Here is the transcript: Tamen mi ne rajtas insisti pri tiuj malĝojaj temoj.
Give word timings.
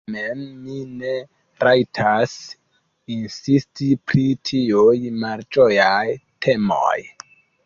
Tamen 0.05 0.39
mi 0.61 0.75
ne 1.01 1.09
rajtas 1.67 2.33
insisti 3.17 3.91
pri 4.13 4.25
tiuj 4.51 4.97
malĝojaj 5.27 6.03
temoj. 6.49 6.97